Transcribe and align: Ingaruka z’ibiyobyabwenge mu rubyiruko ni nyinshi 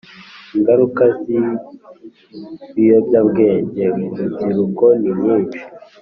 Ingaruka 0.55 1.03
z’ibiyobyabwenge 1.23 3.85
mu 3.99 4.07
rubyiruko 4.19 4.85
ni 5.01 5.11
nyinshi 5.21 5.61